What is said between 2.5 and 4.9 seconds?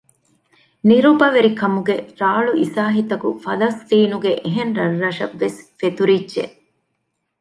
އިސާހިތަކު ފަލަސްޠީނުގެ އެހެން